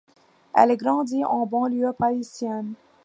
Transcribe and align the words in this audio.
Elle 0.55 0.75
grandit 0.77 1.23
en 1.25 1.45
banlieue 1.45 1.93
parisienne. 1.93 2.73